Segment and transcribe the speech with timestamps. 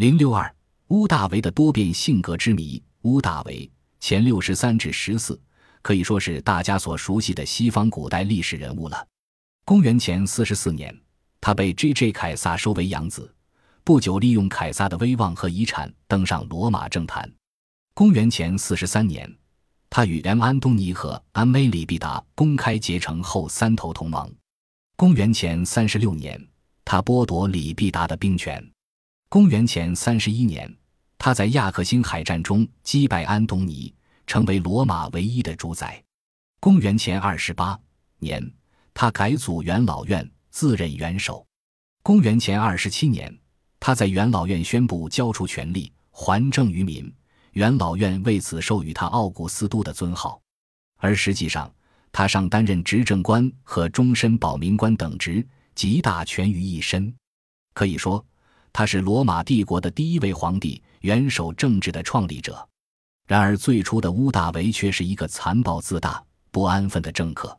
[0.00, 0.50] 零六二，
[0.88, 2.82] 屋大维的多变性格之谜。
[3.02, 5.38] 屋大维前六十三至十四，
[5.82, 9.06] 可以说是大家所熟悉的西方古代历史人物了。
[9.66, 10.98] 公元前四十四年，
[11.38, 12.12] 他被 J.J.
[12.12, 13.30] 凯撒收为养子，
[13.84, 17.30] 不久利用凯撒的威望和遗产登上罗马政坛。
[17.92, 19.30] 公元前四十三年，
[19.90, 20.42] 他与 M.
[20.42, 24.34] 安东尼和安梅里必达公开结成后三头同盟。
[24.96, 26.42] 公元前三十六年，
[26.86, 28.66] 他剥夺李必达的兵权。
[29.30, 30.68] 公元前三十一年，
[31.16, 33.94] 他在亚克星海战中击败安东尼，
[34.26, 36.02] 成为罗马唯一的主宰。
[36.58, 37.78] 公元前二十八
[38.18, 38.52] 年，
[38.92, 41.46] 他改组元老院，自任元首。
[42.02, 43.32] 公元前二十七年，
[43.78, 47.08] 他在元老院宣布交出权力，还政于民。
[47.52, 50.42] 元老院为此授予他奥古斯都的尊号，
[50.96, 51.72] 而实际上，
[52.10, 57.14] 他上担任执政官和终身保民官等职，集大权于一身。
[57.72, 58.26] 可以说。
[58.72, 62.68] 他是罗马帝国的第一位皇帝，元首政治的创立者。
[63.26, 67.56] 然而，最初的屋大维却是一个残暴自大、不安分的政客。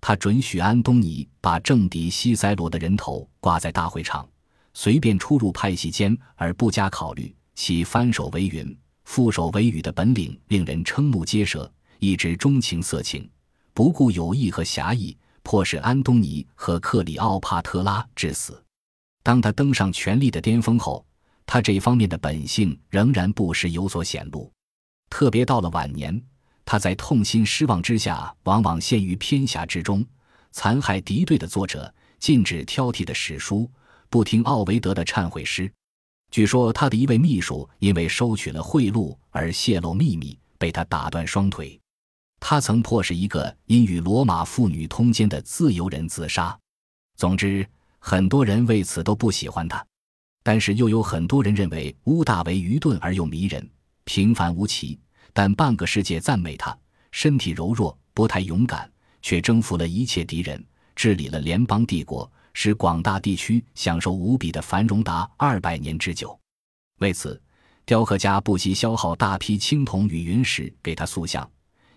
[0.00, 4.28] 他准许安东尼把政敌西塞罗的人头挂在大会场，
[4.72, 7.34] 随便出入派系间而不加考虑。
[7.54, 11.70] 其翻手为云、覆手为雨的本领令人瞠目结舌。
[12.00, 13.30] 一直钟情色情，
[13.72, 18.63] 不顾友谊和侠义，迫使安东尼和克里奥帕特拉致死。
[19.24, 21.04] 当他登上权力的巅峰后，
[21.46, 24.52] 他这方面的本性仍然不时有所显露。
[25.08, 26.22] 特别到了晚年，
[26.66, 30.04] 他在痛心失望之下，往往陷于偏狭之中，
[30.52, 33.68] 残害敌对的作者，禁止挑剔的史书，
[34.10, 35.72] 不听奥维德的忏悔诗。
[36.30, 41.80] 据说他的一位秘书因为收取了贿赂而泄露秘密，被他打断双腿。
[42.40, 46.54] 他曾迫使一个因与罗马妇女通奸的自由人自杀。
[47.16, 47.66] 总之。
[48.06, 49.82] 很多人为此都不喜欢他，
[50.42, 53.66] 但是又有很多人认为乌大维愚钝而又迷人，
[54.04, 55.00] 平凡无奇。
[55.32, 56.78] 但半个世界赞美他
[57.12, 58.88] 身体柔弱，不太勇敢，
[59.22, 60.62] 却征服了一切敌人，
[60.94, 66.38] 治理了联邦帝国，使广大地区享受无比的繁荣达二百年之久。
[66.98, 67.40] 为此，
[67.86, 71.50] 雕刻家不惜消耗大批青铜与云石给他塑像，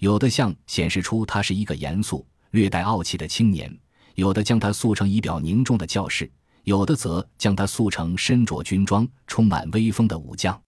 [0.00, 3.74] 有的像显示出他是一个严肃、略带傲气的青年。
[4.14, 6.30] 有的将他塑成仪表凝重的教士，
[6.64, 10.60] 有的则将他塑成身着军装、充满威风的武将。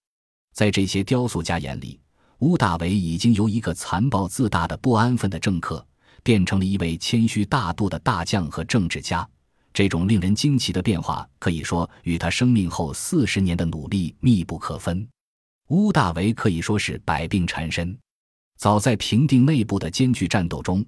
[0.53, 1.99] 在这些雕塑家眼里，
[2.39, 5.85] 乌大维已经由一个残暴自大的不安分的政客，
[6.23, 9.27] 变成了一位谦虚大度的大将和政治家。
[9.73, 15.07] 这种令人惊奇的变化，可以说与他生命后四十年的努力密不可分。
[15.69, 17.95] 乌大维可以说是百病缠身，
[18.57, 20.83] 早在平定内部的艰巨战斗中。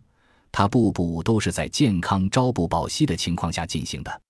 [0.52, 4.22] 他步步都是在健康、朝不保夕的情况下进行的。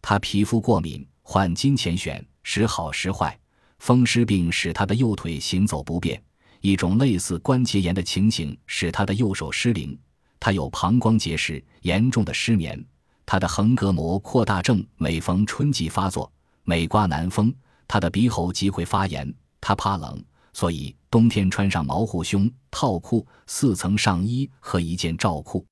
[0.00, 3.38] 他皮肤过敏，患金钱癣，时好时坏。
[3.78, 6.22] 风湿病使他的右腿行走不便，
[6.60, 9.98] 一种类似关节炎的情形使他的右手失灵。
[10.38, 12.84] 他有膀胱结石，严重的失眠。
[13.26, 16.30] 他的横膈膜扩大症每逢春季发作，
[16.64, 17.52] 每刮南风，
[17.88, 19.32] 他的鼻喉即会发炎。
[19.60, 20.22] 他怕冷。
[20.52, 25.62] 所以冬天穿上毛护胸套裤、四层上衣和一件罩裤，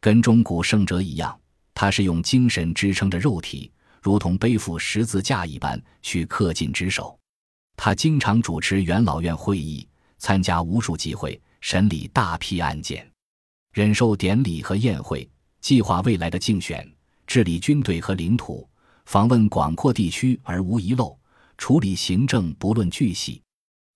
[0.00, 1.38] 跟中古圣哲一样，
[1.74, 7.18] 他是用精神支撑着肉体，如同背负十字架一般去恪尽职守。
[7.76, 13.06] 他经常主持元老院会议，参加无数集会，审理大批案件，
[13.74, 15.28] 忍受典礼和宴会，
[15.60, 16.90] 计划未来的竞选，
[17.26, 18.66] 治理军队和领土，
[19.04, 21.14] 访问广阔地区而无遗漏，
[21.58, 23.42] 处理行政不论巨细。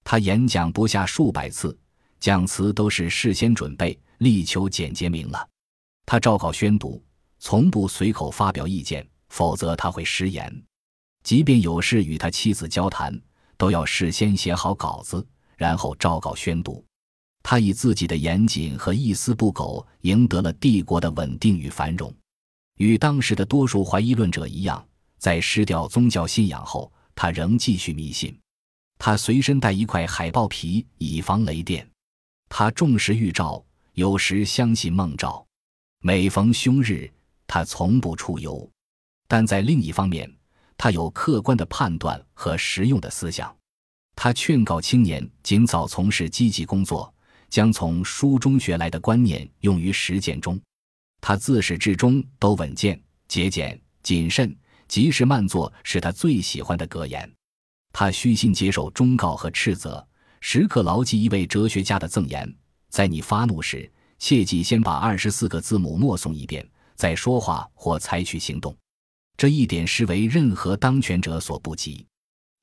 [0.05, 1.77] 他演讲不下数百次，
[2.21, 5.49] 讲词都是事先准备，力求简洁明了。
[6.05, 7.03] 他照稿宣读，
[7.39, 10.63] 从不随口发表意见，否则他会失言。
[11.23, 13.19] 即便有事与他妻子交谈，
[13.57, 15.25] 都要事先写好稿子，
[15.57, 16.85] 然后照稿宣读。
[17.45, 22.13] 他以自己的严谨和一丝不苟，赢得了帝国的稳定与繁荣。
[22.79, 24.85] 与当时的多数怀疑论者一样，
[25.19, 28.37] 在失掉宗教信仰后，他仍继续迷信。
[29.05, 31.85] 他随身带一块海豹皮，以防雷电。
[32.49, 33.61] 他重视预兆，
[33.95, 35.45] 有时相信梦兆。
[36.03, 37.13] 每逢凶日，
[37.49, 38.71] 他从不出游。
[39.27, 40.33] 但在另一方面，
[40.79, 43.53] 他有客观的判断和实用的思想。
[44.15, 47.13] 他劝告青年尽早从事积极工作，
[47.49, 50.57] 将从书中学来的观念用于实践中。
[51.21, 54.57] 他自始至终都稳健、节俭、谨慎，
[54.87, 57.29] 及时慢做是他最喜欢的格言。
[57.93, 60.07] 他虚心接受忠告和斥责，
[60.41, 62.53] 时刻牢记一位哲学家的赠言：
[62.89, 68.77] 在你发怒时，切记先把二十四个字母默诵一遍，再说话或采取行动。
[69.37, 72.07] 这一点实为任何当权者所不及。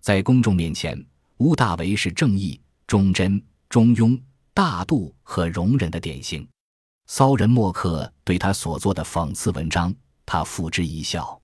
[0.01, 0.97] 在公众面前，
[1.37, 4.19] 屋大维是正义、忠贞、中庸、
[4.53, 6.47] 大度和容忍的典型。
[7.07, 9.93] 骚人墨客对他所做的讽刺文章，
[10.25, 11.39] 他付之一笑。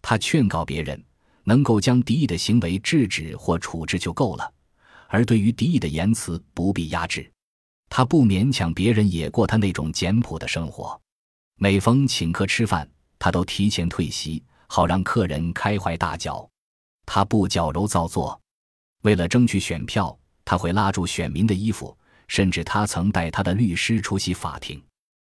[0.00, 1.00] 他劝告别人，
[1.44, 4.52] 能够将敌意的行为制止或处置就够了，
[5.08, 7.30] 而对于敌意的言辞不必压制。
[7.88, 10.98] 他不勉强别人也过他那种简朴的生活。
[11.56, 16.48] 每逢请客吃饭，他都提前退席，好让客人开怀大嚼。
[17.04, 18.40] 他不矫揉造作，
[19.02, 21.96] 为了争取选票，他会拉住选民的衣服，
[22.28, 24.82] 甚至他曾带他的律师出席法庭。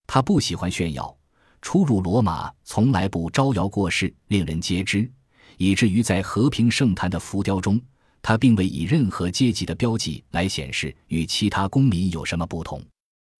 [0.05, 1.17] 他不喜欢炫耀，
[1.61, 5.09] 出入罗马从来不招摇过市，令人皆知，
[5.57, 7.79] 以至于在和平圣坛的浮雕中，
[8.21, 12.81] 他并未以任何阶级的标记来显示与其他公民有什么不同。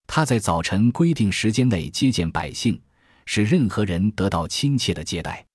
[0.06, 2.80] 他在早晨规定时间内接见百姓，
[3.26, 5.46] 使任何人得到亲切的接待。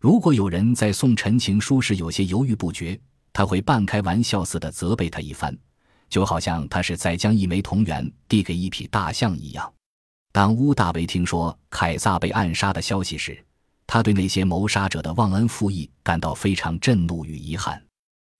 [0.00, 2.98] 如果有人在送陈情书时有些犹豫不决，
[3.32, 5.56] 他会半开玩笑似的责备他一番，
[6.08, 9.70] 就好像他是在将一枚铜元递给一匹大象一样。
[10.32, 13.44] 当乌大维听说凯撒被暗杀的消息时，
[13.92, 17.84] 他对那些谋杀者的忘恩负义感到非常震怒与遗憾。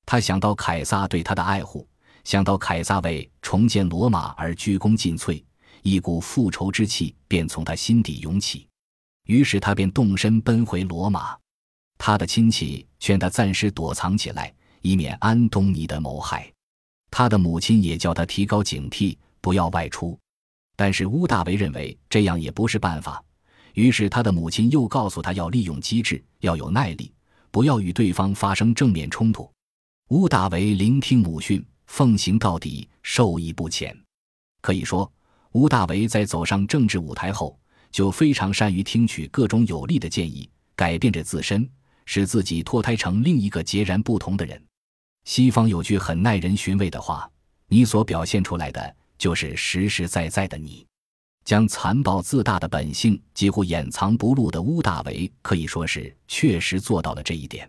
[0.07, 1.85] 他想到凯撒对他的爱护，
[2.23, 5.43] 想到凯撒为重建罗马而鞠躬尽瘁，
[5.83, 8.69] 一股复仇之气便从他心底涌起。
[9.27, 11.37] 于是他便动身奔回罗马。
[11.99, 16.49] 他的亲戚劝他暂时躲藏起来，以免安东尼的谋害。
[17.11, 20.17] 他的母亲也叫他提高警惕，不要外出。
[20.77, 23.21] 但是乌大维认为这样也不是办法，
[23.75, 27.13] 于是他的母亲又告诉他要利用机智，要有耐力，
[27.51, 29.51] 不要与对方发生正面冲突。
[30.09, 33.97] 乌大维聆听母训，奉行到底，受益不浅。
[34.61, 35.11] 可以说，
[35.53, 37.59] 乌大维在走上政治舞台后，
[37.91, 41.69] 就非常善于听取各种有利的建议，改变着自身。
[42.07, 44.61] 使自己脱胎成另一个截然不同的人。
[45.25, 47.31] 西方有句很耐人寻味的话
[47.71, 50.85] ：“你所表现出来的，就是实实在在的你。”
[51.51, 57.69] 将残暴自大的本性几乎掩藏不露的乌大维，可以说是确实做到了这一点。